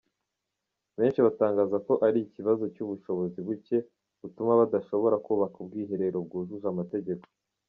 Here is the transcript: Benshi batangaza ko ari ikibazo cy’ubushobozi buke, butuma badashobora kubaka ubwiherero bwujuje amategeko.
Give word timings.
Benshi 0.99 1.19
batangaza 1.25 1.77
ko 1.87 1.93
ari 2.07 2.17
ikibazo 2.27 2.63
cy’ubushobozi 2.73 3.39
buke, 3.47 3.77
butuma 4.21 4.53
badashobora 4.61 5.15
kubaka 5.25 5.55
ubwiherero 5.63 6.17
bwujuje 6.25 6.67
amategeko. 6.73 7.25